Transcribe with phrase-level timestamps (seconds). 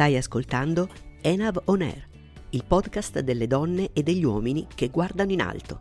[0.00, 0.88] Stai ascoltando
[1.20, 2.08] Enav On Air,
[2.52, 5.80] il podcast delle donne e degli uomini che guardano in alto.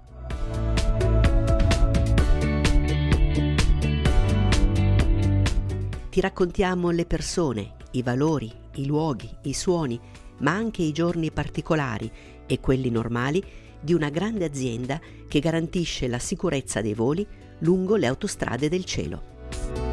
[6.09, 9.97] Ti raccontiamo le persone, i valori, i luoghi, i suoni,
[10.39, 12.11] ma anche i giorni particolari
[12.45, 13.41] e quelli normali
[13.79, 17.25] di una grande azienda che garantisce la sicurezza dei voli
[17.59, 19.88] lungo le autostrade del cielo.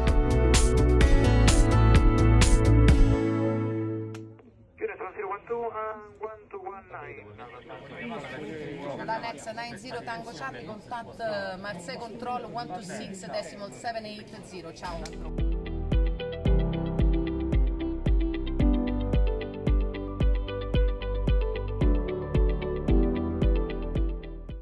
[9.05, 14.99] Danex 90 Tango Charlie, contact uh, Marseille Control 126 decimal 780, ciao.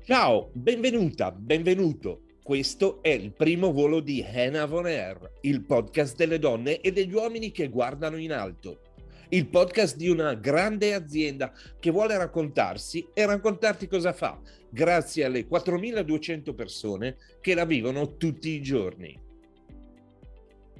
[0.03, 2.19] Ciao, benvenuta, benvenuto.
[2.43, 7.15] Questo è il primo volo di Hannah Von Air, il podcast delle donne e degli
[7.15, 8.84] uomini che guardano in alto
[9.29, 15.47] il podcast di una grande azienda che vuole raccontarsi e raccontarti cosa fa, grazie alle
[15.47, 19.23] 4.200 persone che la vivono tutti i giorni.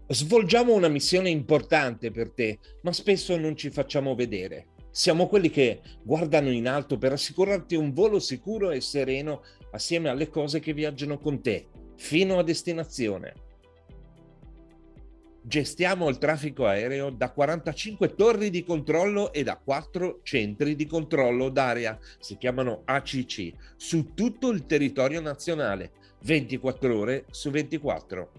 [0.08, 4.68] Svolgiamo una missione importante per te, ma spesso non ci facciamo vedere.
[4.92, 10.30] Siamo quelli che guardano in alto per assicurarti un volo sicuro e sereno assieme alle
[10.30, 13.34] cose che viaggiano con te, fino a destinazione.
[15.48, 21.50] Gestiamo il traffico aereo da 45 torri di controllo e da 4 centri di controllo
[21.50, 25.92] d'area, si chiamano ACC, su tutto il territorio nazionale,
[26.24, 28.32] 24 ore su 24.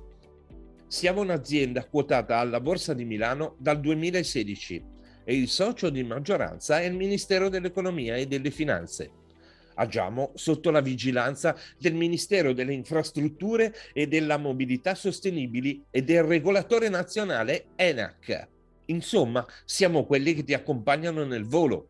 [0.89, 4.85] Siamo un'azienda quotata alla Borsa di Milano dal 2016
[5.23, 9.25] e il socio di maggioranza è il Ministero dell'Economia e delle Finanze
[9.77, 16.89] agiamo sotto la vigilanza del Ministero delle Infrastrutture e della Mobilità Sostenibili e del regolatore
[16.89, 18.49] nazionale ENAC.
[18.87, 21.89] Insomma, siamo quelli che ti accompagnano nel volo.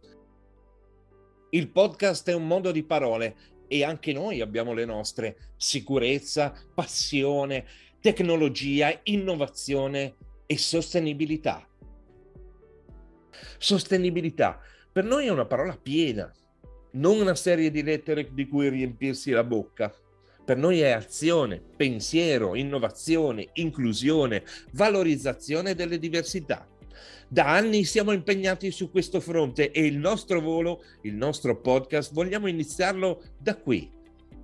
[1.50, 3.36] Il podcast è un mondo di parole
[3.68, 5.52] e anche noi abbiamo le nostre.
[5.56, 7.66] Sicurezza, passione,
[8.00, 10.16] tecnologia, innovazione
[10.46, 11.66] e sostenibilità.
[13.58, 16.32] Sostenibilità per noi è una parola piena
[16.92, 19.94] non una serie di lettere di cui riempirsi la bocca.
[20.44, 26.68] Per noi è azione, pensiero, innovazione, inclusione, valorizzazione delle diversità.
[27.28, 32.46] Da anni siamo impegnati su questo fronte e il nostro volo, il nostro podcast, vogliamo
[32.46, 33.90] iniziarlo da qui.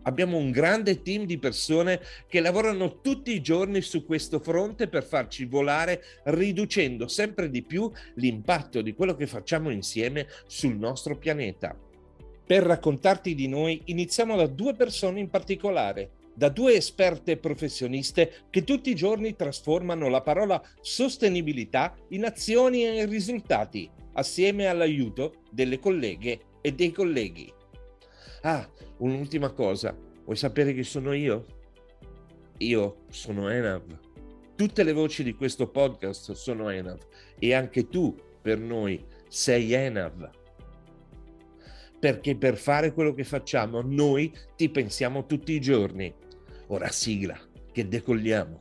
[0.03, 5.05] Abbiamo un grande team di persone che lavorano tutti i giorni su questo fronte per
[5.05, 11.79] farci volare, riducendo sempre di più l'impatto di quello che facciamo insieme sul nostro pianeta
[12.45, 18.65] per raccontarti di noi iniziamo da due persone in particolare, da due esperte professioniste che
[18.65, 26.41] tutti i giorni trasformano la parola sostenibilità in azioni e risultati, assieme all'aiuto delle colleghe
[26.61, 27.53] e dei colleghi.
[28.43, 31.47] Ah, un'ultima cosa, vuoi sapere chi sono io?
[32.59, 33.99] Io sono Enav.
[34.55, 36.99] Tutte le voci di questo podcast sono Enav
[37.39, 40.41] e anche tu per noi sei Enav
[42.03, 46.13] perché per fare quello che facciamo noi ti pensiamo tutti i giorni.
[46.67, 47.39] Ora sigla,
[47.71, 48.59] che decolliamo.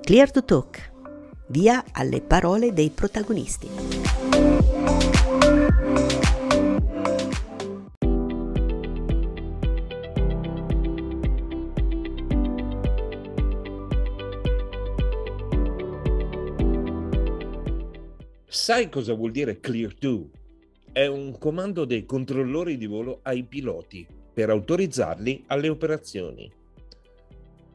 [0.00, 0.92] Clear to Talk.
[1.48, 3.99] Via alle parole dei protagonisti.
[18.70, 20.26] Sai cosa vuol dire Clear 2?
[20.92, 26.48] È un comando dei controllori di volo ai piloti per autorizzarli alle operazioni.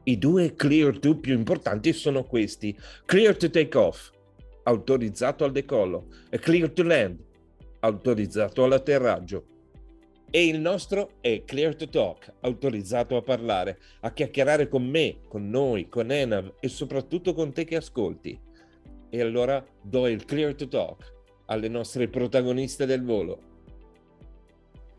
[0.04, 4.10] I due Clear 2 più importanti sono questi: Clear to take off,
[4.62, 7.22] autorizzato al decollo, e Clear to land,
[7.80, 9.44] autorizzato all'atterraggio.
[10.30, 15.46] E il nostro è Clear to Talk, autorizzato a parlare, a chiacchierare con me, con
[15.50, 18.44] noi, con Enav e soprattutto con te che ascolti.
[19.10, 21.12] E allora do il clear to talk
[21.46, 23.54] alle nostre protagoniste del volo.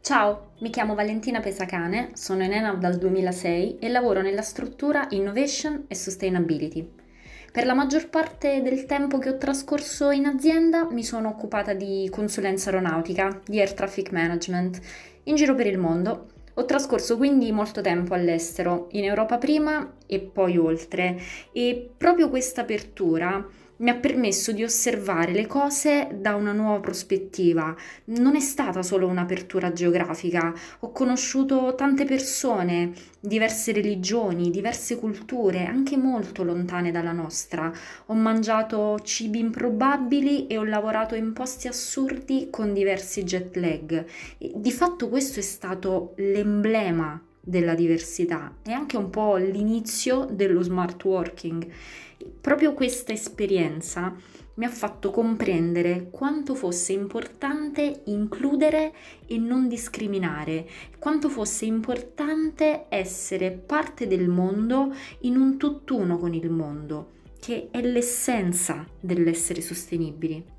[0.01, 5.83] Ciao, mi chiamo Valentina Pesacane, sono in ENAV dal 2006 e lavoro nella struttura Innovation
[5.89, 6.89] e Sustainability.
[7.51, 12.07] Per la maggior parte del tempo che ho trascorso in azienda mi sono occupata di
[12.09, 14.79] consulenza aeronautica, di air traffic management,
[15.23, 16.27] in giro per il mondo.
[16.53, 21.19] Ho trascorso quindi molto tempo all'estero, in Europa prima e poi oltre,
[21.51, 23.45] e proprio questa apertura
[23.77, 27.75] mi ha permesso di osservare le cose da una nuova prospettiva.
[28.05, 35.97] Non è stata solo un'apertura geografica, ho conosciuto tante persone, diverse religioni, diverse culture, anche
[35.97, 37.71] molto lontane dalla nostra.
[38.07, 44.05] Ho mangiato cibi improbabili e ho lavorato in posti assurdi con diversi jet lag.
[44.37, 51.01] Di fatto questo è stato l'emblema della diversità e anche un po' l'inizio dello smart
[51.05, 51.65] working.
[52.47, 54.15] Proprio questa esperienza
[54.53, 58.93] mi ha fatto comprendere quanto fosse importante includere
[59.25, 60.65] e non discriminare,
[60.97, 67.81] quanto fosse importante essere parte del mondo in un tutt'uno con il mondo, che è
[67.81, 70.56] l'essenza dell'essere sostenibili.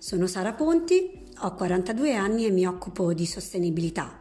[0.00, 4.16] Sono Sara Ponti, ho 42 anni e mi occupo di sostenibilità.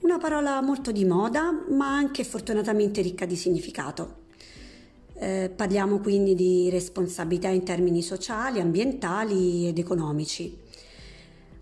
[0.00, 4.24] Una parola molto di moda, ma anche fortunatamente ricca di significato.
[5.14, 10.54] Eh, parliamo quindi di responsabilità in termini sociali, ambientali ed economici.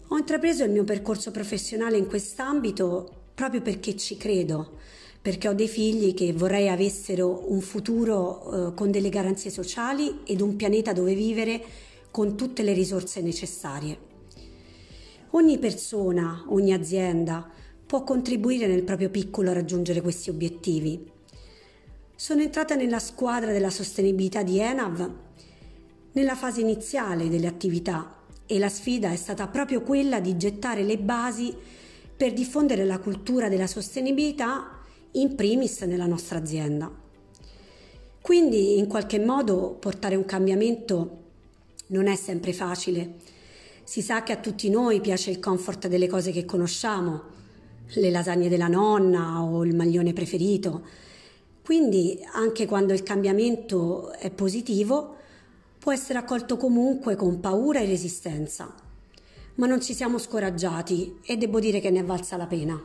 [0.09, 4.79] Ho intrapreso il mio percorso professionale in quest'ambito proprio perché ci credo,
[5.23, 10.41] perché ho dei figli che vorrei avessero un futuro eh, con delle garanzie sociali ed
[10.41, 13.99] un pianeta dove vivere con tutte le risorse necessarie.
[15.31, 17.51] Ogni persona, ogni azienda
[17.87, 21.11] può contribuire nel proprio piccolo a raggiungere questi obiettivi.
[22.15, 25.11] Sono entrata nella squadra della sostenibilità di ENAV
[26.13, 30.99] nella fase iniziale delle attività e la sfida è stata proprio quella di gettare le
[30.99, 31.57] basi
[32.15, 34.81] per diffondere la cultura della sostenibilità
[35.13, 36.93] in primis nella nostra azienda.
[38.21, 41.22] Quindi in qualche modo portare un cambiamento
[41.93, 43.15] non è sempre facile.
[43.85, 47.23] Si sa che a tutti noi piace il comfort delle cose che conosciamo,
[47.95, 50.83] le lasagne della nonna o il maglione preferito.
[51.63, 55.17] Quindi anche quando il cambiamento è positivo,
[55.79, 58.75] può essere accolto comunque con paura e resistenza.
[59.57, 62.83] Ma non ci siamo scoraggiati e devo dire che ne è valsa la pena.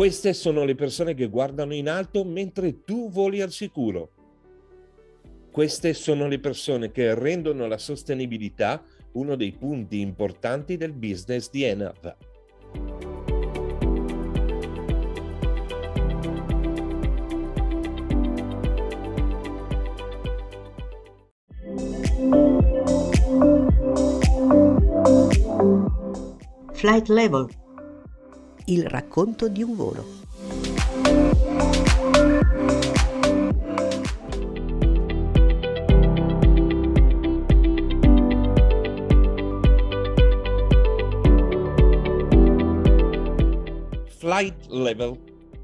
[0.00, 4.08] Queste sono le persone che guardano in alto mentre tu voli al sicuro.
[5.50, 8.82] Queste sono le persone che rendono la sostenibilità
[9.12, 12.16] uno dei punti importanti del business di Enav.
[26.72, 27.59] Flight Level
[28.70, 30.04] il racconto di un volo.
[44.18, 45.18] Flight level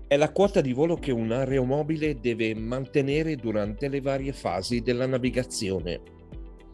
[0.09, 5.07] è la quota di volo che un aeromobile deve mantenere durante le varie fasi della
[5.07, 6.01] navigazione.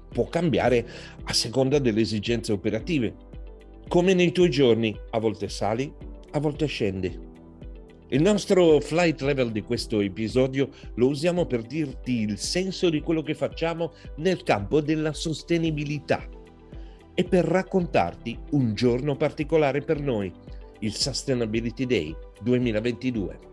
[0.09, 0.87] Può cambiare
[1.25, 3.15] a seconda delle esigenze operative.
[3.89, 5.93] Come nei tuoi giorni, a volte sali,
[6.33, 7.31] a volte scende.
[8.09, 13.23] Il nostro flight level di questo episodio lo usiamo per dirti il senso di quello
[13.23, 16.29] che facciamo nel campo della sostenibilità
[17.15, 20.31] e per raccontarti un giorno particolare per noi,
[20.81, 23.52] il Sustainability Day 2022.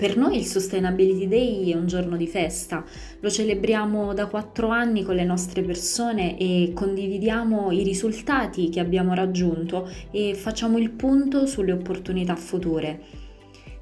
[0.00, 2.82] Per noi il Sustainability Day è un giorno di festa,
[3.20, 9.12] lo celebriamo da quattro anni con le nostre persone e condividiamo i risultati che abbiamo
[9.12, 13.19] raggiunto e facciamo il punto sulle opportunità future.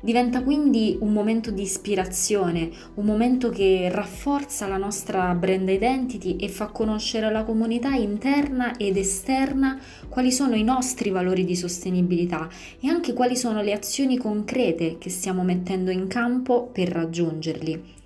[0.01, 6.49] Diventa quindi un momento di ispirazione, un momento che rafforza la nostra brand identity e
[6.49, 9.77] fa conoscere alla comunità interna ed esterna
[10.09, 15.11] quali sono i nostri valori di sostenibilità e anche quali sono le azioni concrete che
[15.11, 17.98] stiamo mettendo in campo per raggiungerli.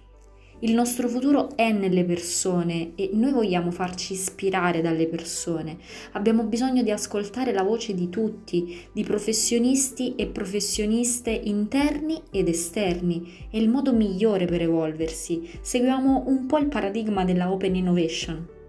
[0.65, 5.77] Il nostro futuro è nelle persone e noi vogliamo farci ispirare dalle persone.
[6.13, 13.49] Abbiamo bisogno di ascoltare la voce di tutti, di professionisti e professioniste interni ed esterni.
[13.51, 15.51] È il modo migliore per evolversi.
[15.61, 18.62] Seguiamo un po' il paradigma della Open Innovation.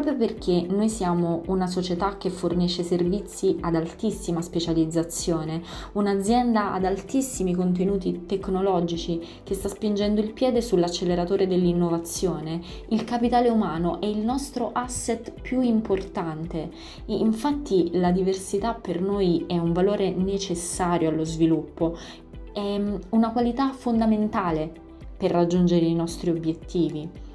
[0.00, 5.62] Perché noi siamo una società che fornisce servizi ad altissima specializzazione,
[5.92, 12.60] un'azienda ad altissimi contenuti tecnologici che sta spingendo il piede sull'acceleratore dell'innovazione.
[12.88, 16.70] Il capitale umano è il nostro asset più importante.
[17.06, 21.96] Infatti la diversità per noi è un valore necessario allo sviluppo,
[22.52, 24.70] è mm, una qualità fondamentale
[25.16, 27.26] per raggiungere i nostri obiettivi.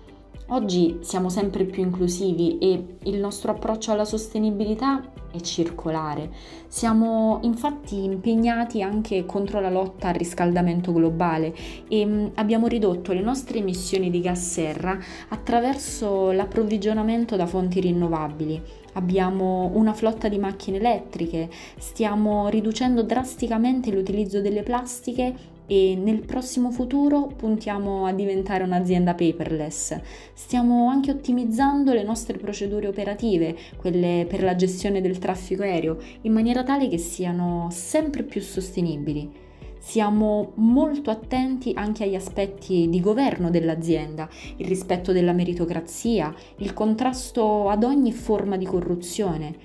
[0.48, 6.32] Oggi siamo sempre più inclusivi e il nostro approccio alla sostenibilità è circolare.
[6.68, 11.56] Siamo infatti impegnati anche contro la lotta al riscaldamento globale
[11.88, 18.62] e mm, abbiamo ridotto le nostre emissioni di gas serra attraverso l'approvvigionamento da fonti rinnovabili.
[18.94, 26.70] Abbiamo una flotta di macchine elettriche, stiamo riducendo drasticamente l'utilizzo delle plastiche e nel prossimo
[26.70, 30.00] futuro puntiamo a diventare un'azienda paperless.
[30.36, 36.32] Stiamo anche ottimizzando le nostre procedure operative, quelle per la gestione del traffico aereo, in
[36.32, 39.42] maniera tale che siano sempre più sostenibili.
[39.80, 47.68] Siamo molto attenti anche agli aspetti di governo dell'azienda, il rispetto della meritocrazia, il contrasto
[47.68, 49.56] ad ogni forma di corruzione,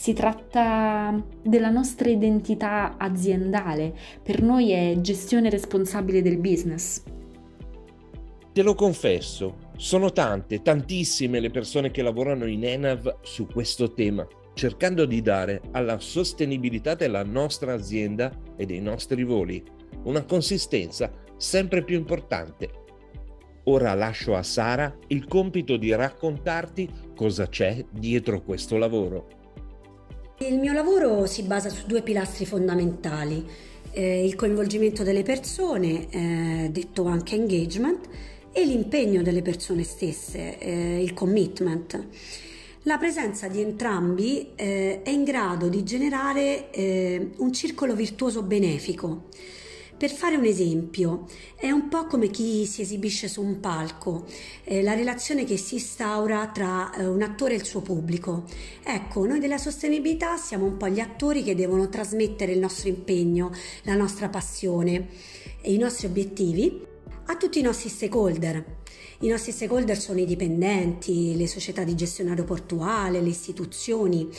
[0.00, 7.02] si tratta della nostra identità aziendale, per noi è gestione responsabile del business.
[8.50, 14.26] Te lo confesso, sono tante, tantissime le persone che lavorano in Enav su questo tema,
[14.54, 19.62] cercando di dare alla sostenibilità della nostra azienda e dei nostri voli
[20.04, 22.70] una consistenza sempre più importante.
[23.64, 29.39] Ora lascio a Sara il compito di raccontarti cosa c'è dietro questo lavoro.
[30.42, 33.46] Il mio lavoro si basa su due pilastri fondamentali,
[33.90, 38.08] eh, il coinvolgimento delle persone, eh, detto anche engagement,
[38.50, 42.06] e l'impegno delle persone stesse, eh, il commitment.
[42.84, 49.26] La presenza di entrambi eh, è in grado di generare eh, un circolo virtuoso benefico
[50.00, 54.24] per fare un esempio, è un po' come chi si esibisce su un palco,
[54.64, 58.44] eh, la relazione che si instaura tra eh, un attore e il suo pubblico.
[58.82, 63.52] Ecco, noi della sostenibilità siamo un po' gli attori che devono trasmettere il nostro impegno,
[63.82, 65.08] la nostra passione
[65.60, 66.82] e i nostri obiettivi
[67.26, 68.78] a tutti i nostri stakeholder.
[69.18, 74.30] I nostri stakeholder sono i dipendenti, le società di gestione aeroportuale, le istituzioni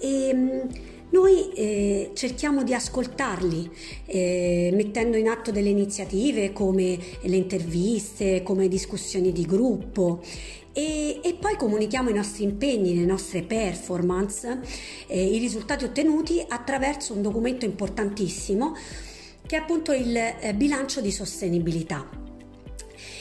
[0.00, 0.60] e mm,
[1.10, 3.70] noi eh, cerchiamo di ascoltarli
[4.06, 10.22] eh, mettendo in atto delle iniziative come le interviste, come discussioni di gruppo.
[10.72, 14.60] E, e, poi comunichiamo i nostri impegni, le nostre performance,
[15.06, 18.74] eh, i risultati ottenuti attraverso un documento importantissimo
[19.46, 22.25] che è appunto il eh, bilancio di sostenibilità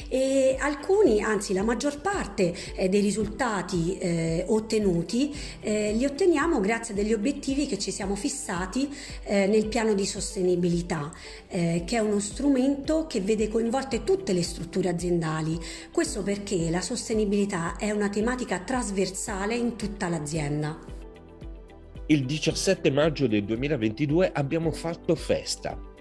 [0.09, 6.93] e alcuni, anzi la maggior parte eh, dei risultati eh, ottenuti eh, li otteniamo grazie
[6.93, 8.89] a degli obiettivi che ci siamo fissati
[9.23, 11.11] eh, nel piano di sostenibilità,
[11.47, 15.59] eh, che è uno strumento che vede coinvolte tutte le strutture aziendali.
[15.91, 20.77] Questo perché la sostenibilità è una tematica trasversale in tutta l'azienda.
[22.07, 25.93] Il 17 maggio del 2022 abbiamo fatto festa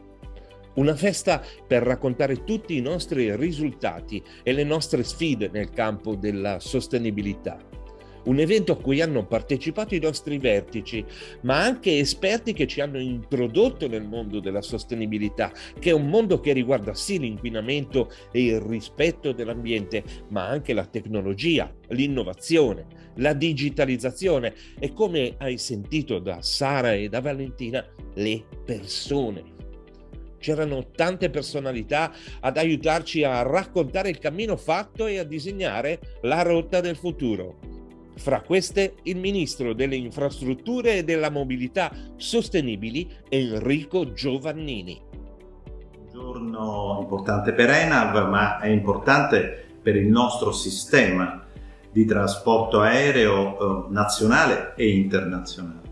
[0.74, 6.58] una festa per raccontare tutti i nostri risultati e le nostre sfide nel campo della
[6.60, 7.58] sostenibilità.
[8.24, 11.04] Un evento a cui hanno partecipato i nostri vertici,
[11.42, 16.40] ma anche esperti che ci hanno introdotto nel mondo della sostenibilità, che è un mondo
[16.40, 24.54] che riguarda sì l'inquinamento e il rispetto dell'ambiente, ma anche la tecnologia, l'innovazione, la digitalizzazione
[24.78, 29.53] e come hai sentito da Sara e da Valentina, le persone
[30.44, 36.82] c'erano tante personalità ad aiutarci a raccontare il cammino fatto e a disegnare la rotta
[36.82, 37.56] del futuro.
[38.16, 45.00] Fra queste il ministro delle infrastrutture e della mobilità sostenibili Enrico Giovannini.
[45.96, 51.42] Un giorno importante per Enav, ma è importante per il nostro sistema
[51.90, 55.83] di trasporto aereo eh, nazionale e internazionale.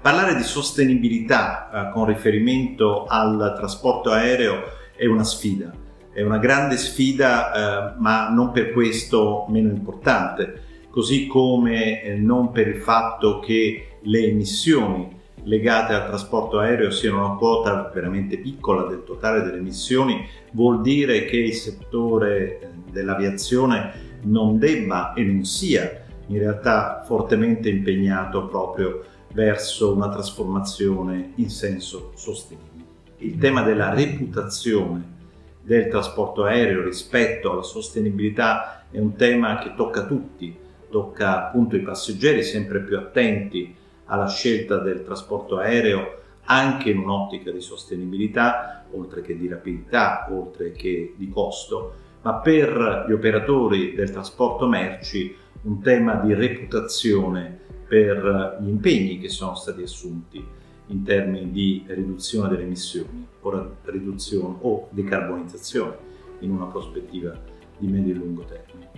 [0.00, 4.62] Parlare di sostenibilità eh, con riferimento al trasporto aereo
[4.96, 5.70] è una sfida,
[6.10, 12.50] è una grande sfida, eh, ma non per questo meno importante, così come eh, non
[12.50, 18.84] per il fatto che le emissioni legate al trasporto aereo siano una quota veramente piccola
[18.84, 25.44] del totale delle emissioni, vuol dire che il settore eh, dell'aviazione non debba e non
[25.44, 32.84] sia in realtà fortemente impegnato proprio verso una trasformazione in senso sostenibile.
[33.18, 35.18] Il tema della reputazione
[35.62, 41.80] del trasporto aereo rispetto alla sostenibilità è un tema che tocca tutti tocca appunto i
[41.80, 43.74] passeggeri sempre più attenti
[44.06, 50.72] alla scelta del trasporto aereo anche in un'ottica di sostenibilità, oltre che di rapidità, oltre
[50.72, 57.60] che di costo, ma per gli operatori del trasporto merci un tema di reputazione
[57.90, 60.46] per gli impegni che sono stati assunti
[60.86, 65.96] in termini di riduzione delle emissioni o, riduzione, o decarbonizzazione
[66.38, 67.36] in una prospettiva
[67.78, 68.90] di medio e lungo termine.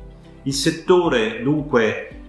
[0.42, 2.20] Il settore dunque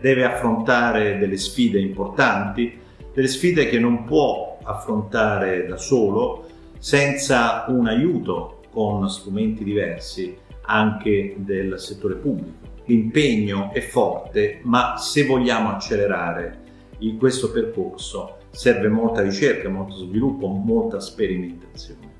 [0.00, 2.78] deve affrontare delle sfide importanti,
[3.12, 6.46] delle sfide che non può affrontare da solo
[6.78, 10.36] senza un aiuto con strumenti diversi
[10.66, 12.65] anche del settore pubblico.
[12.86, 16.64] L'impegno è forte, ma se vogliamo accelerare
[16.98, 22.14] in questo percorso serve molta ricerca, molto sviluppo, molta sperimentazione.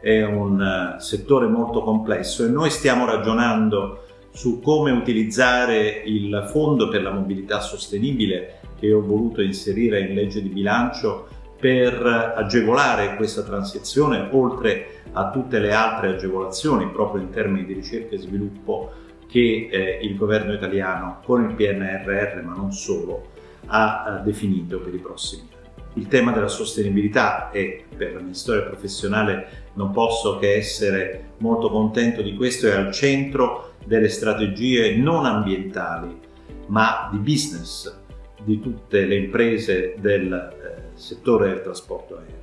[0.00, 6.88] È un eh, settore molto complesso e noi stiamo ragionando su come utilizzare il Fondo
[6.88, 12.04] per la mobilità sostenibile che ho voluto inserire in legge di bilancio per
[12.36, 18.18] agevolare questa transizione, oltre a tutte le altre agevolazioni proprio in termini di ricerca e
[18.18, 18.92] sviluppo
[19.30, 23.28] che eh, il governo italiano con il PNRR, ma non solo,
[23.66, 25.58] ha eh, definito per i prossimi anni.
[25.94, 31.70] Il tema della sostenibilità e per la mia storia professionale non posso che essere molto
[31.70, 36.28] contento di questo, è al centro delle strategie non ambientali
[36.66, 37.98] ma di business
[38.42, 42.38] di tutte le imprese del eh, settore del trasporto aereo.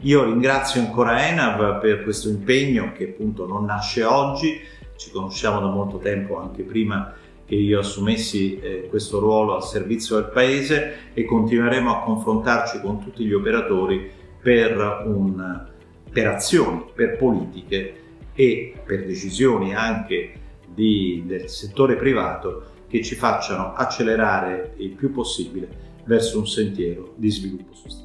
[0.00, 4.60] Io ringrazio ancora Enav per questo impegno che appunto non nasce oggi,
[4.96, 10.16] ci conosciamo da molto tempo anche prima che io assumessi eh, questo ruolo al servizio
[10.16, 14.10] del Paese e continueremo a confrontarci con tutti gli operatori
[14.40, 15.66] per, un,
[16.10, 18.00] per azioni, per politiche
[18.34, 25.82] e per decisioni anche di, del settore privato che ci facciano accelerare il più possibile
[26.04, 28.03] verso un sentiero di sviluppo sostenibile.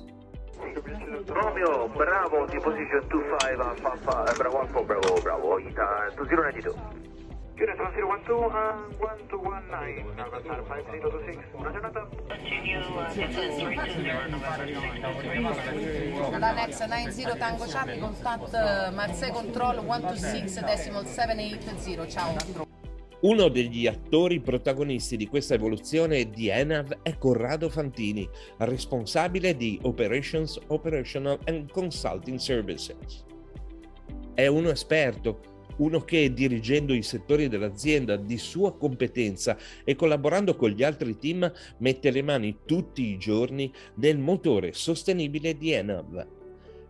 [1.27, 7.07] Romeo, bravo, di position 25, Alpha, Alpha, bravo, Alpha, bravo, bravo, Ita, 2092.
[7.59, 12.07] Unit 1012, uh, 1219, Avatar 5026, buona giornata.
[16.41, 22.33] Annex 90 Tango Charlie, contact Marseille Control 126 decimal 780, ciao.
[23.21, 28.25] Uno degli attori protagonisti di questa evoluzione di ENAV è Corrado Fantini,
[28.59, 33.25] responsabile di Operations, Operational and Consulting Services.
[34.33, 35.41] È uno esperto,
[35.79, 41.51] uno che dirigendo i settori dell'azienda di sua competenza e collaborando con gli altri team
[41.79, 46.25] mette le mani tutti i giorni nel motore sostenibile di Enav.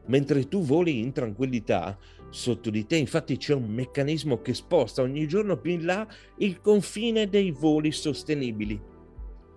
[0.06, 1.98] Mentre tu voli in tranquillità,
[2.30, 2.96] sotto di te.
[2.96, 7.92] Infatti c'è un meccanismo che sposta ogni giorno più in là il confine dei voli
[7.92, 8.98] sostenibili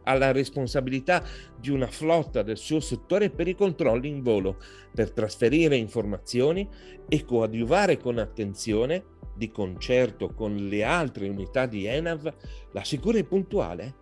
[0.04, 1.24] ha la responsabilità
[1.58, 4.58] di una flotta del suo settore per i controlli in volo,
[4.92, 6.68] per trasferire informazioni
[7.08, 9.04] e coadiuvare con attenzione
[9.34, 12.34] di concerto con le altre unità di ENAV
[12.72, 14.00] la sicura e puntuale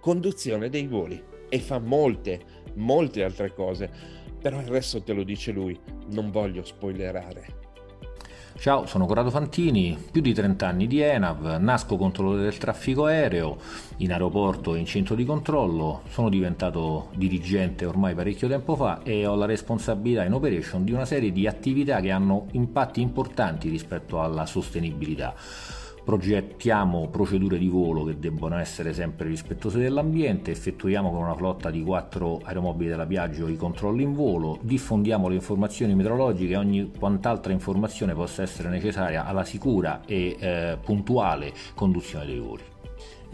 [0.00, 1.22] conduzione dei voli.
[1.48, 2.40] E fa molte,
[2.76, 3.90] molte altre cose,
[4.40, 5.78] però il resto te lo dice lui,
[6.10, 7.61] non voglio spoilerare.
[8.58, 13.56] Ciao, sono Corrado Fantini, più di 30 anni di ENAV, nasco controllore del traffico aereo,
[13.96, 19.26] in aeroporto e in centro di controllo, sono diventato dirigente ormai parecchio tempo fa e
[19.26, 24.20] ho la responsabilità in operation di una serie di attività che hanno impatti importanti rispetto
[24.20, 25.34] alla sostenibilità
[26.04, 31.82] progettiamo procedure di volo che debbono essere sempre rispettose dell'ambiente, effettuiamo con una flotta di
[31.82, 37.52] 4 aeromobili della Piaggio i controlli in volo, diffondiamo le informazioni meteorologiche e ogni quant'altra
[37.52, 42.71] informazione possa essere necessaria alla sicura e eh, puntuale conduzione dei voli.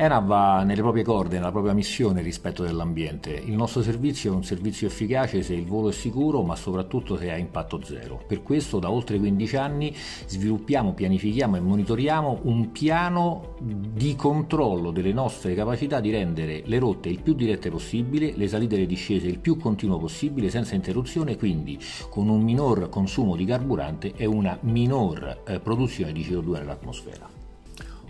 [0.01, 3.33] ENA va nelle proprie corde, nella propria missione rispetto dell'ambiente.
[3.33, 7.33] Il nostro servizio è un servizio efficace se il volo è sicuro, ma soprattutto se
[7.33, 8.23] ha impatto zero.
[8.25, 9.93] Per questo da oltre 15 anni
[10.27, 17.09] sviluppiamo, pianifichiamo e monitoriamo un piano di controllo delle nostre capacità di rendere le rotte
[17.09, 21.37] il più dirette possibile, le salite e le discese il più continuo possibile, senza interruzione,
[21.37, 21.77] quindi
[22.09, 27.38] con un minor consumo di carburante e una minor eh, produzione di CO2 nell'atmosfera.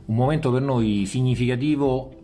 [0.08, 2.17] Un momento per noi significativo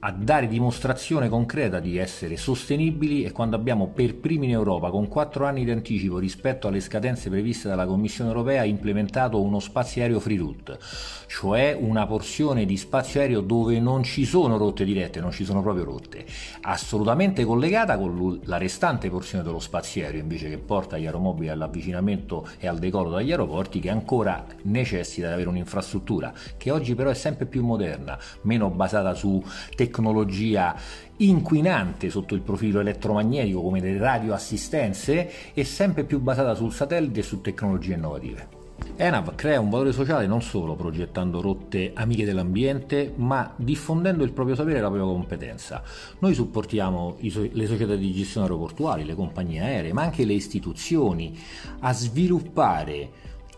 [0.00, 5.08] a dare dimostrazione concreta di essere sostenibili è quando abbiamo per primi in Europa, con
[5.08, 10.20] quattro anni di anticipo rispetto alle scadenze previste dalla Commissione europea, implementato uno spazio aereo
[10.20, 10.78] free route,
[11.26, 15.62] cioè una porzione di spazio aereo dove non ci sono rotte dirette, non ci sono
[15.62, 16.24] proprio rotte,
[16.60, 22.46] assolutamente collegata con la restante porzione dello spazio aereo invece che porta gli aeromobili all'avvicinamento
[22.58, 27.14] e al decollo dagli aeroporti che ancora necessita di avere un'infrastruttura che oggi però è
[27.14, 29.42] sempre più moderna, meno basata su
[29.74, 30.76] tecnologie tecnologia
[31.16, 37.22] inquinante sotto il profilo elettromagnetico come le radioassistenze e sempre più basata sul satellite e
[37.24, 38.56] su tecnologie innovative.
[38.96, 44.54] ENAV crea un valore sociale non solo progettando rotte amiche dell'ambiente, ma diffondendo il proprio
[44.54, 45.82] sapere e la propria competenza.
[46.20, 51.36] Noi supportiamo le società di gestione aeroportuali, le compagnie aeree, ma anche le istituzioni
[51.80, 53.10] a sviluppare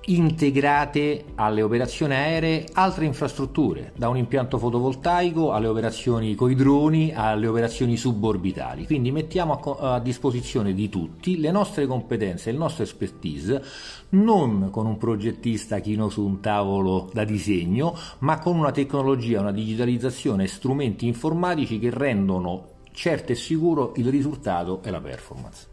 [0.06, 7.46] integrate alle operazioni aeree altre infrastrutture, da un impianto fotovoltaico alle operazioni coi droni, alle
[7.46, 8.86] operazioni suborbitali.
[8.86, 13.62] Quindi mettiamo a, a disposizione di tutti le nostre competenze, il nostro expertise,
[14.10, 19.52] non con un progettista chino su un tavolo da disegno, ma con una tecnologia, una
[19.52, 25.69] digitalizzazione e strumenti informatici che rendono certo e sicuro il risultato e la performance.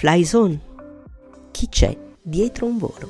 [0.00, 0.58] Fly Zone.
[1.50, 3.08] Chi c'è dietro un volo?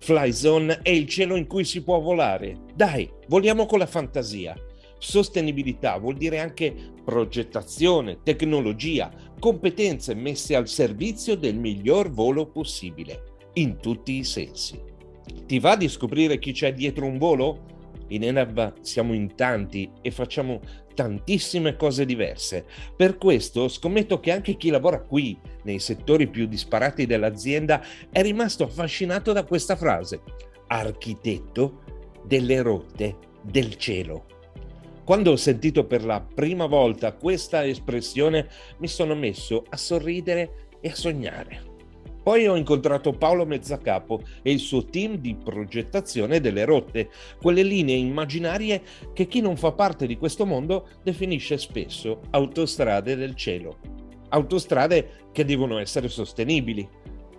[0.00, 2.62] Fly Zone è il cielo in cui si può volare.
[2.74, 4.56] Dai, voliamo con la fantasia.
[5.00, 13.22] Sostenibilità vuol dire anche progettazione, tecnologia, competenze messe al servizio del miglior volo possibile,
[13.54, 14.78] in tutti i sensi.
[15.46, 17.66] Ti va di scoprire chi c'è dietro un volo?
[18.08, 20.60] In Enab siamo in tanti e facciamo
[20.94, 22.66] tantissime cose diverse.
[22.94, 28.64] Per questo scommetto che anche chi lavora qui, nei settori più disparati dell'azienda, è rimasto
[28.64, 30.20] affascinato da questa frase.
[30.66, 31.84] Architetto
[32.26, 34.26] delle rotte del cielo.
[35.04, 40.90] Quando ho sentito per la prima volta questa espressione mi sono messo a sorridere e
[40.90, 41.68] a sognare.
[42.22, 47.08] Poi ho incontrato Paolo Mezzacapo e il suo team di progettazione delle rotte,
[47.40, 48.82] quelle linee immaginarie
[49.14, 53.78] che chi non fa parte di questo mondo definisce spesso autostrade del cielo.
[54.28, 56.86] Autostrade che devono essere sostenibili.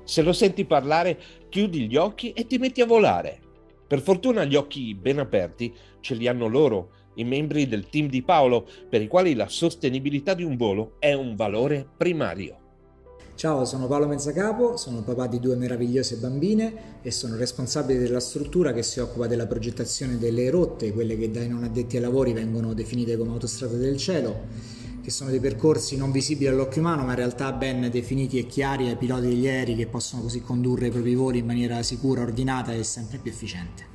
[0.03, 3.39] Se lo senti parlare, chiudi gli occhi e ti metti a volare.
[3.87, 6.89] Per fortuna gli occhi ben aperti ce li hanno loro
[7.21, 11.13] i membri del team di Paolo, per i quali la sostenibilità di un volo è
[11.13, 12.57] un valore primario.
[13.41, 18.71] Ciao, sono Paolo Mezzacapo, sono papà di due meravigliose bambine e sono responsabile della struttura
[18.71, 22.75] che si occupa della progettazione delle rotte, quelle che dai non addetti ai lavori vengono
[22.75, 24.41] definite come autostrade del cielo,
[25.01, 28.89] che sono dei percorsi non visibili all'occhio umano ma in realtà ben definiti e chiari
[28.89, 32.73] ai piloti degli aerei che possono così condurre i propri voli in maniera sicura, ordinata
[32.73, 33.90] e sempre più efficiente.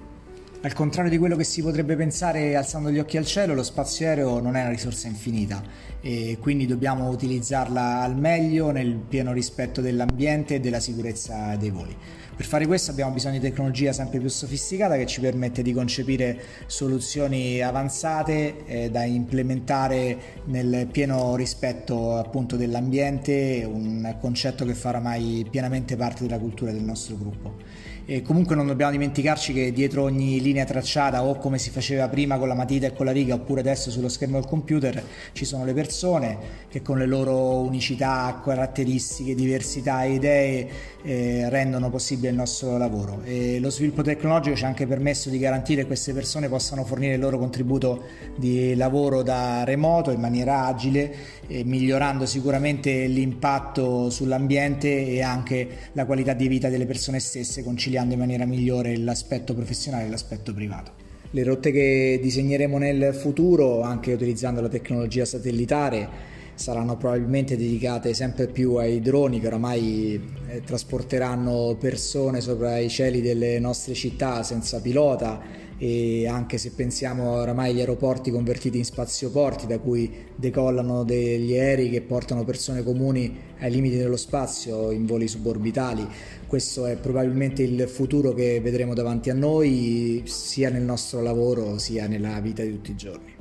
[0.63, 4.07] Al contrario di quello che si potrebbe pensare alzando gli occhi al cielo, lo spazio
[4.07, 5.63] aereo non è una risorsa infinita
[6.01, 11.97] e quindi dobbiamo utilizzarla al meglio nel pieno rispetto dell'ambiente e della sicurezza dei voli.
[12.35, 16.39] Per fare questo abbiamo bisogno di tecnologia sempre più sofisticata che ci permette di concepire
[16.67, 25.47] soluzioni avanzate eh, da implementare nel pieno rispetto appunto dell'ambiente, un concetto che farà mai
[25.49, 27.76] pienamente parte della cultura del nostro gruppo.
[28.09, 32.39] E comunque non dobbiamo dimenticarci che dietro ogni linea tracciata o come si faceva prima
[32.39, 35.65] con la matita e con la riga oppure adesso sullo schermo del computer ci sono
[35.65, 36.39] le persone
[36.69, 40.69] che con le loro unicità, caratteristiche, diversità e idee
[41.03, 43.23] eh, rendono possibile il nostro lavoro.
[43.25, 47.15] E lo sviluppo tecnologico ci ha anche permesso di garantire che queste persone possano fornire
[47.15, 48.05] il loro contributo
[48.37, 51.13] di lavoro da remoto in maniera agile,
[51.49, 57.95] eh, migliorando sicuramente l'impatto sull'ambiente e anche la qualità di vita delle persone stesse, conciliando
[57.97, 60.93] conciliando in maniera migliore l'aspetto professionale e l'aspetto privato.
[61.31, 68.47] Le rotte che disegneremo nel futuro, anche utilizzando la tecnologia satellitare, saranno probabilmente dedicate sempre
[68.47, 74.81] più ai droni che oramai eh, trasporteranno persone sopra i cieli delle nostre città senza
[74.81, 81.57] pilota e anche se pensiamo oramai agli aeroporti convertiti in spazioporti da cui decollano degli
[81.57, 86.07] aerei che portano persone comuni ai limiti dello spazio in voli suborbitali,
[86.47, 92.07] questo è probabilmente il futuro che vedremo davanti a noi sia nel nostro lavoro sia
[92.07, 93.35] nella vita di tutti i giorni.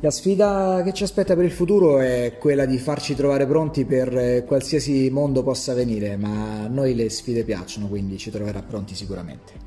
[0.00, 4.44] La sfida che ci aspetta per il futuro è quella di farci trovare pronti per
[4.46, 9.63] qualsiasi mondo possa venire, ma a noi le sfide piacciono, quindi ci troverà pronti sicuramente.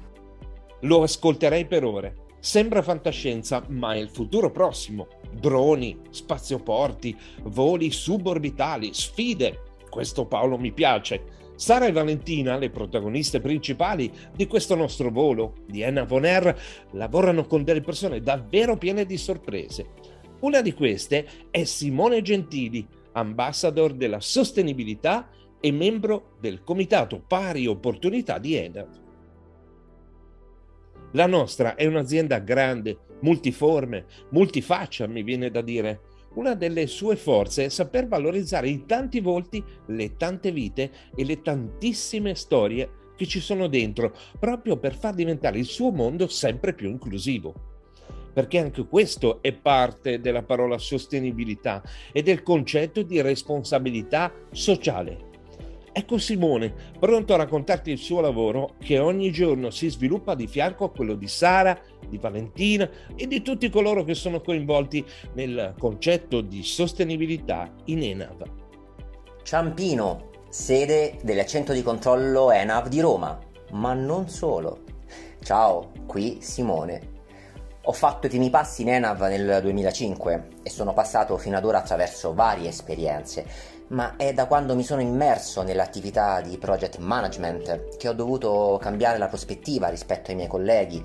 [0.81, 2.25] Lo ascolterei per ore.
[2.39, 5.07] Sembra fantascienza, ma è il futuro prossimo.
[5.31, 9.61] Droni, spazioporti, voli suborbitali, sfide.
[9.89, 11.35] Questo Paolo mi piace.
[11.55, 16.55] Sara e Valentina, le protagoniste principali di questo nostro volo di Enna Von Air,
[16.91, 19.89] lavorano con delle persone davvero piene di sorprese.
[20.41, 28.37] Una di queste è Simone Gentili, ambassador della sostenibilità e membro del Comitato Pari Opportunità
[28.37, 29.05] di ENAV.
[31.17, 36.01] La nostra è un'azienda grande, multiforme, multifaccia, mi viene da dire.
[36.35, 41.41] Una delle sue forze è saper valorizzare i tanti volti, le tante vite e le
[41.41, 46.87] tantissime storie che ci sono dentro, proprio per far diventare il suo mondo sempre più
[46.87, 47.73] inclusivo
[48.37, 55.26] perché anche questo è parte della parola sostenibilità e del concetto di responsabilità sociale.
[55.97, 60.83] Ecco Simone, pronto a raccontarti il suo lavoro che ogni giorno si sviluppa di fianco
[60.83, 61.75] a quello di Sara,
[62.07, 68.43] di Valentina e di tutti coloro che sono coinvolti nel concetto di sostenibilità in ENAV.
[69.41, 73.39] Ciampino, sede del centro di controllo ENAV di Roma,
[73.71, 74.83] ma non solo.
[75.41, 77.16] Ciao, qui Simone,
[77.89, 81.77] ho fatto i primi passi in ENAV nel 2005 e sono passato fino ad ora
[81.77, 83.45] attraverso varie esperienze,
[83.89, 89.17] ma è da quando mi sono immerso nell'attività di project management che ho dovuto cambiare
[89.17, 91.01] la prospettiva rispetto ai miei colleghi,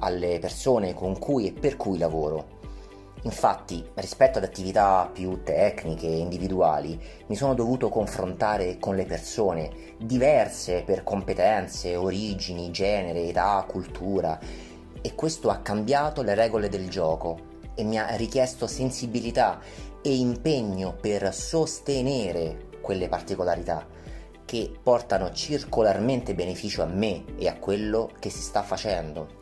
[0.00, 2.62] alle persone con cui e per cui lavoro.
[3.22, 9.70] Infatti, rispetto ad attività più tecniche e individuali, mi sono dovuto confrontare con le persone,
[9.98, 14.38] diverse per competenze, origini, genere, età, cultura,
[15.06, 19.60] e questo ha cambiato le regole del gioco e mi ha richiesto sensibilità
[20.00, 23.86] e impegno per sostenere quelle particolarità
[24.46, 29.40] che portano circolarmente beneficio a me e a quello che si sta facendo.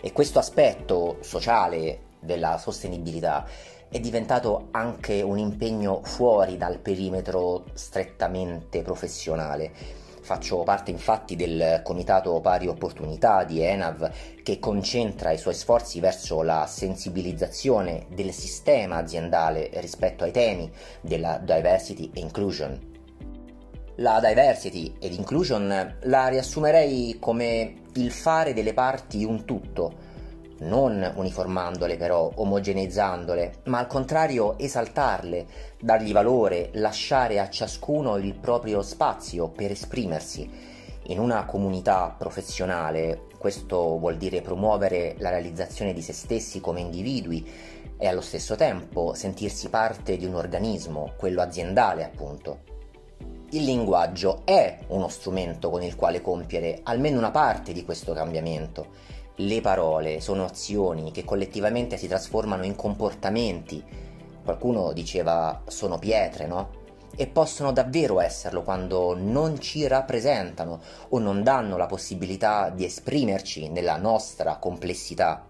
[0.00, 3.46] E questo aspetto sociale della sostenibilità
[3.86, 9.99] è diventato anche un impegno fuori dal perimetro strettamente professionale
[10.30, 14.12] Faccio parte infatti del Comitato Pari Opportunità di ENAV
[14.44, 21.38] che concentra i suoi sforzi verso la sensibilizzazione del sistema aziendale rispetto ai temi della
[21.38, 22.78] diversity e inclusion.
[23.96, 30.09] La diversity ed inclusion la riassumerei come il fare delle parti un tutto,
[30.60, 35.46] non uniformandole però, omogeneizzandole, ma al contrario esaltarle,
[35.80, 40.78] dargli valore, lasciare a ciascuno il proprio spazio per esprimersi.
[41.04, 47.48] In una comunità professionale questo vuol dire promuovere la realizzazione di se stessi come individui
[47.96, 52.68] e allo stesso tempo sentirsi parte di un organismo, quello aziendale appunto.
[53.52, 59.18] Il linguaggio è uno strumento con il quale compiere almeno una parte di questo cambiamento
[59.46, 63.82] le parole sono azioni che collettivamente si trasformano in comportamenti.
[64.44, 66.78] Qualcuno diceva sono pietre, no?
[67.16, 73.68] E possono davvero esserlo quando non ci rappresentano o non danno la possibilità di esprimerci
[73.68, 75.46] nella nostra complessità.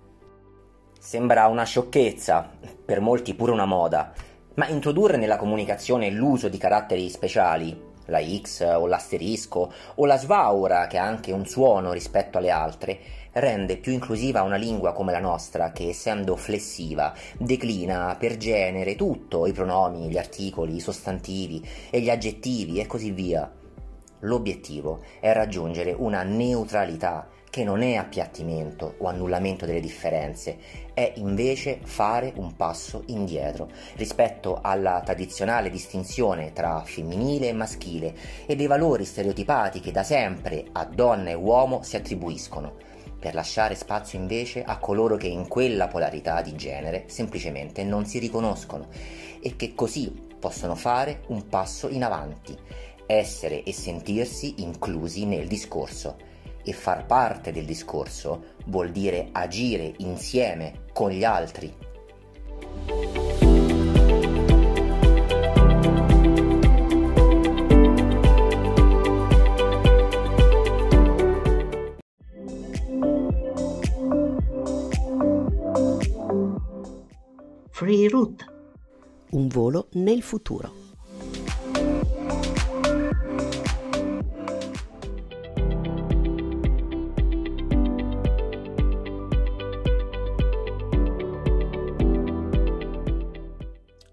[0.99, 2.49] Sembra una sciocchezza,
[2.85, 4.13] per molti pure una moda,
[4.55, 10.87] ma introdurre nella comunicazione l'uso di caratteri speciali, la X o l'asterisco o la svaura
[10.87, 12.99] che ha anche un suono rispetto alle altre,
[13.33, 19.47] rende più inclusiva una lingua come la nostra che, essendo flessiva, declina per genere tutto,
[19.47, 23.51] i pronomi, gli articoli, i sostantivi e gli aggettivi e così via.
[24.21, 30.59] L'obiettivo è raggiungere una neutralità che non è appiattimento o annullamento delle differenze,
[30.95, 38.15] è invece fare un passo indietro rispetto alla tradizionale distinzione tra femminile e maschile
[38.47, 42.89] e dei valori stereotipati che da sempre a donna e uomo si attribuiscono
[43.21, 48.19] per lasciare spazio invece a coloro che in quella polarità di genere semplicemente non si
[48.19, 48.89] riconoscono
[49.41, 52.57] e che così possono fare un passo in avanti,
[53.07, 56.17] essere e sentirsi inclusi nel discorso.
[56.63, 61.89] E far parte del discorso vuol dire agire insieme con gli altri
[77.81, 78.45] Free Route,
[79.31, 80.71] un volo nel futuro.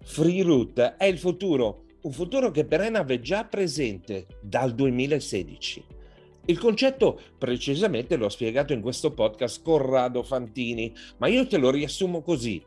[0.02, 5.84] Free Route è il futuro, un futuro che per Enav è già presente dal 2016.
[6.46, 12.22] Il concetto precisamente l'ho spiegato in questo podcast Corrado Fantini, ma io te lo riassumo
[12.22, 12.67] così.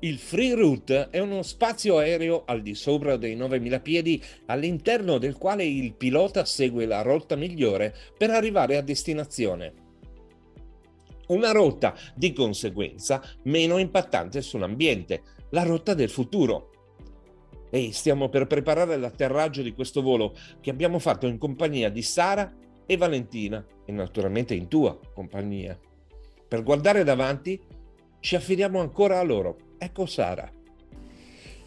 [0.00, 5.36] Il free route è uno spazio aereo al di sopra dei 9.000 piedi all'interno del
[5.36, 9.74] quale il pilota segue la rotta migliore per arrivare a destinazione.
[11.28, 16.70] Una rotta di conseguenza meno impattante sull'ambiente, la rotta del futuro.
[17.68, 22.54] E stiamo per preparare l'atterraggio di questo volo che abbiamo fatto in compagnia di Sara
[22.86, 25.76] e Valentina e naturalmente in tua compagnia.
[26.46, 27.60] Per guardare davanti
[28.20, 29.66] ci affidiamo ancora a loro.
[29.78, 30.50] Ecco Sara.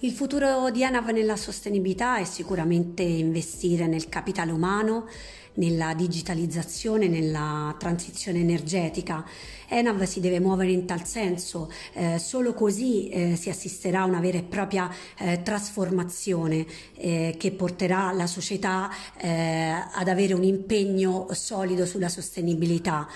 [0.04, 5.08] Il futuro di Anav nella sostenibilità è sicuramente investire nel capitale umano,
[5.54, 9.24] nella digitalizzazione, nella transizione energetica.
[9.68, 14.20] Enav si deve muovere in tal senso, eh, solo così eh, si assisterà a una
[14.20, 21.28] vera e propria eh, trasformazione eh, che porterà la società eh, ad avere un impegno
[21.30, 23.08] solido sulla sostenibilità.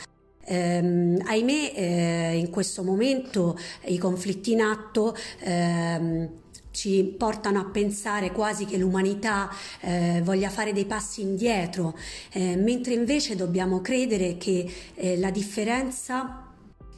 [0.46, 6.30] Eh, ahimè, eh, in questo momento i conflitti in atto ehm,
[6.76, 11.98] ci portano a pensare quasi che l'umanità eh, voglia fare dei passi indietro,
[12.34, 16.42] eh, mentre invece dobbiamo credere che eh, la differenza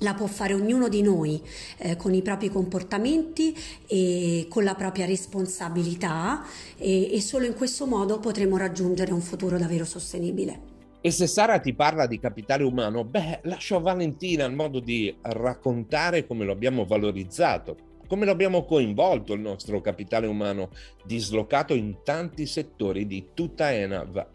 [0.02, 1.42] la può fare ognuno di noi
[1.78, 3.56] eh, con i propri comportamenti
[3.88, 6.44] e con la propria responsabilità
[6.78, 10.67] e, e solo in questo modo potremo raggiungere un futuro davvero sostenibile.
[11.00, 15.16] E se Sara ti parla di capitale umano, beh, lascio a Valentina il modo di
[15.22, 20.70] raccontare come lo abbiamo valorizzato, come lo abbiamo coinvolto il nostro capitale umano,
[21.06, 24.28] dislocato in tanti settori di tutta Enav.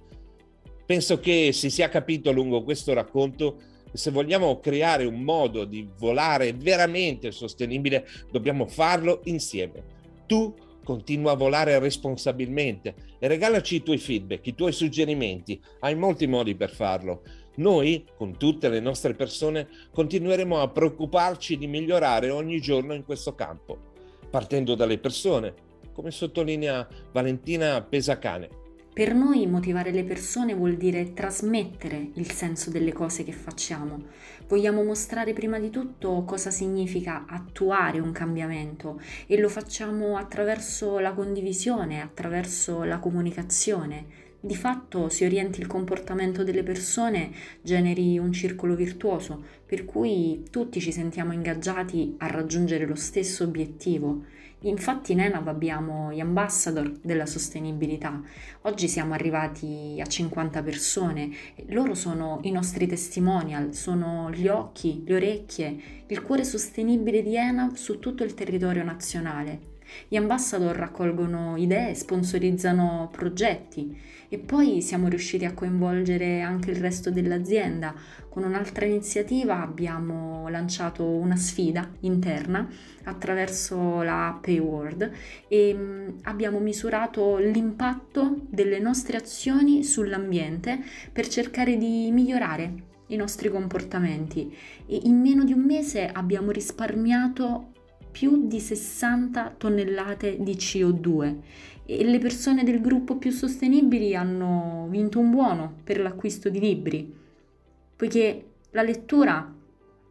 [0.86, 6.52] Penso che si sia capito lungo questo racconto se vogliamo creare un modo di volare
[6.54, 9.84] veramente sostenibile, dobbiamo farlo insieme.
[10.26, 15.60] Tu Continua a volare responsabilmente e regalaci i tuoi feedback, i tuoi suggerimenti.
[15.80, 17.22] Hai molti modi per farlo.
[17.56, 23.34] Noi, con tutte le nostre persone, continueremo a preoccuparci di migliorare ogni giorno in questo
[23.34, 23.92] campo,
[24.30, 25.54] partendo dalle persone,
[25.92, 28.61] come sottolinea Valentina Pesacane.
[28.94, 34.02] Per noi motivare le persone vuol dire trasmettere il senso delle cose che facciamo.
[34.46, 41.14] Vogliamo mostrare prima di tutto cosa significa attuare un cambiamento e lo facciamo attraverso la
[41.14, 44.04] condivisione, attraverso la comunicazione.
[44.38, 47.30] Di fatto si orienti il comportamento delle persone,
[47.62, 54.24] generi un circolo virtuoso, per cui tutti ci sentiamo ingaggiati a raggiungere lo stesso obiettivo.
[54.64, 58.20] Infatti in ENAV abbiamo gli ambassador della sostenibilità.
[58.62, 61.30] Oggi siamo arrivati a 50 persone.
[61.66, 67.74] Loro sono i nostri testimonial, sono gli occhi, le orecchie, il cuore sostenibile di ENAV
[67.74, 69.70] su tutto il territorio nazionale.
[70.06, 73.98] Gli ambassador raccolgono idee, sponsorizzano progetti
[74.32, 77.94] e poi siamo riusciti a coinvolgere anche il resto dell'azienda.
[78.30, 82.66] Con un'altra iniziativa abbiamo lanciato una sfida interna
[83.04, 85.10] attraverso la Payword
[85.48, 90.78] e mm, abbiamo misurato l'impatto delle nostre azioni sull'ambiente
[91.12, 92.72] per cercare di migliorare
[93.08, 94.50] i nostri comportamenti
[94.86, 97.71] e in meno di un mese abbiamo risparmiato
[98.12, 101.36] più di 60 tonnellate di CO2
[101.86, 107.12] e le persone del gruppo più sostenibili hanno vinto un buono per l'acquisto di libri,
[107.96, 109.52] poiché la lettura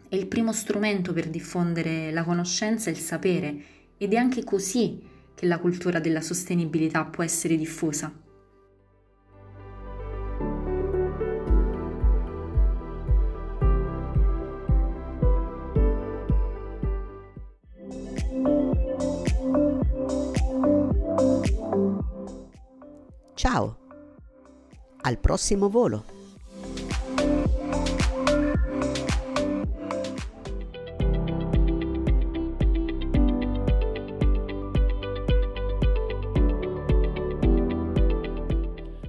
[0.09, 3.55] è il primo strumento per diffondere la conoscenza e il sapere
[3.97, 4.99] ed è anche così
[5.33, 8.11] che la cultura della sostenibilità può essere diffusa.
[23.43, 23.75] Ciao,
[25.01, 26.05] al prossimo volo.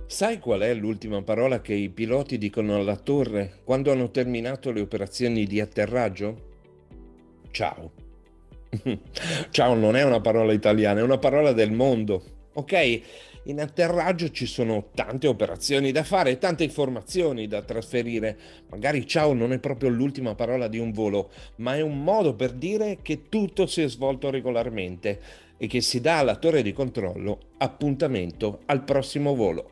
[0.07, 4.81] Sai qual è l'ultima parola che i piloti dicono alla torre quando hanno terminato le
[4.81, 6.37] operazioni di atterraggio?
[7.51, 7.93] Ciao.
[9.51, 12.41] Ciao non è una parola italiana, è una parola del mondo.
[12.55, 13.03] Ok?
[13.45, 18.39] in atterraggio ci sono tante operazioni da fare, tante informazioni da trasferire.
[18.71, 22.53] Magari ciao non è proprio l'ultima parola di un volo, ma è un modo per
[22.53, 25.21] dire che tutto si è svolto regolarmente
[25.57, 29.71] e che si dà alla torre di controllo appuntamento al prossimo volo.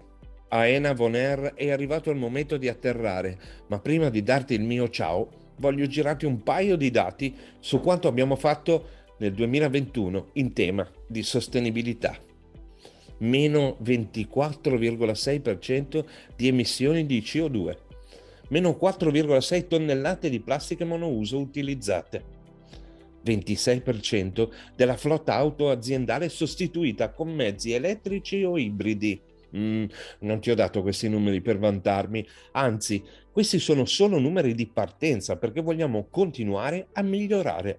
[0.49, 4.89] A Ena Voner è arrivato il momento di atterrare, ma prima di darti il mio
[4.89, 10.89] ciao voglio girarti un paio di dati su quanto abbiamo fatto nel 2021 in tema
[11.07, 12.30] di sostenibilità.
[13.21, 16.05] Meno 24,6%
[16.37, 17.77] di emissioni di CO2,
[18.49, 22.39] meno 4,6 tonnellate di plastica monouso utilizzate.
[23.25, 29.21] 26% della flotta auto aziendale sostituita con mezzi elettrici o ibridi.
[29.57, 29.85] Mm,
[30.21, 33.03] non ti ho dato questi numeri per vantarmi, anzi,
[33.33, 37.79] questi sono solo numeri di partenza perché vogliamo continuare a migliorare.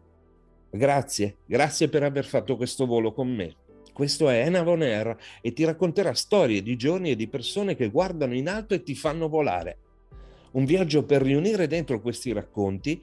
[0.69, 3.55] Grazie, grazie per aver fatto questo volo con me.
[4.01, 7.91] Questo è Ena Von Air e ti racconterà storie di giorni e di persone che
[7.91, 9.77] guardano in alto e ti fanno volare.
[10.53, 12.99] Un viaggio per riunire dentro questi racconti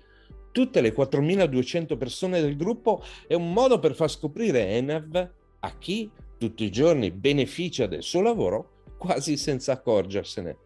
[0.51, 5.31] tutte le 4.200 persone del gruppo è un modo per far scoprire Enav
[5.61, 10.57] a chi tutti i giorni beneficia del suo lavoro quasi senza accorgersene.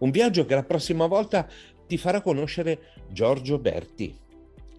[0.00, 1.48] Un viaggio che la prossima volta
[1.86, 4.20] ti farà conoscere Giorgio Berti.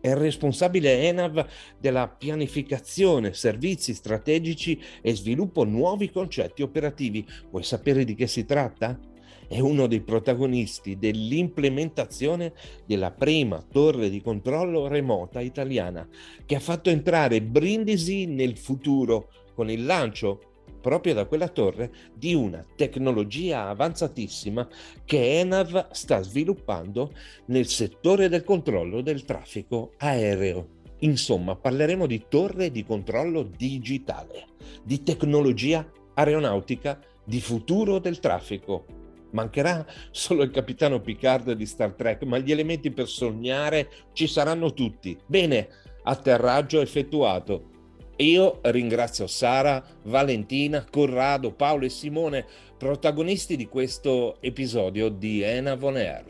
[0.03, 1.47] È il responsabile ENAV
[1.79, 7.25] della pianificazione, servizi strategici e sviluppo nuovi concetti operativi.
[7.49, 8.99] Vuoi sapere di che si tratta?
[9.47, 12.51] È uno dei protagonisti dell'implementazione
[12.85, 16.05] della prima torre di controllo remota italiana,
[16.45, 20.52] che ha fatto entrare Brindisi nel futuro con il lancio
[20.83, 24.67] proprio da quella torre di una tecnologia avanzatissima
[25.05, 27.13] che Enav sta sviluppando
[27.45, 30.81] nel settore del controllo del traffico aereo.
[30.99, 34.47] Insomma, parleremo di torre di controllo digitale,
[34.83, 38.85] di tecnologia aeronautica, di futuro del traffico.
[39.31, 44.73] Mancherà solo il capitano Picard di Star Trek, ma gli elementi per sognare ci saranno
[44.73, 45.17] tutti.
[45.25, 45.69] Bene,
[46.03, 47.71] atterraggio effettuato.
[48.17, 52.45] Io ringrazio Sara, Valentina, Corrado, Paolo e Simone,
[52.77, 56.25] protagonisti di questo episodio di Enav On Air.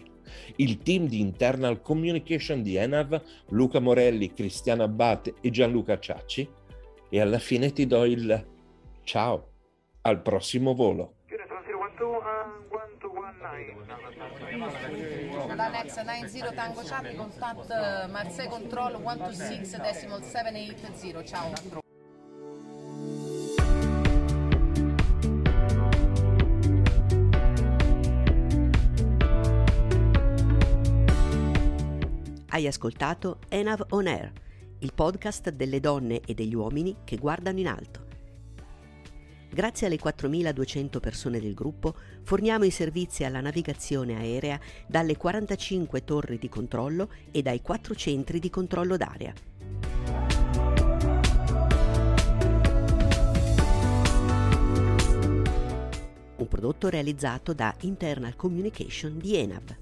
[0.55, 6.49] Il team di internal communication di Enav, Luca Morelli, Cristiana Abbat e Gianluca Ciacci.
[7.09, 8.47] E alla fine ti do il
[9.03, 9.49] ciao,
[10.01, 11.15] al prossimo volo.
[15.55, 21.81] Danex 90 Tango Charlie, contact Marseille Control 126 decimal 780, ciao.
[32.49, 34.31] Hai ascoltato Enav On Air,
[34.79, 38.02] il podcast delle donne e degli uomini che guardano in alto.
[39.53, 41.93] Grazie alle 4.200 persone del gruppo
[42.23, 48.39] forniamo i servizi alla navigazione aerea dalle 45 torri di controllo e dai 4 centri
[48.39, 49.31] di controllo d'aria.
[56.37, 59.77] Un prodotto realizzato da Internal Communication di ENAV.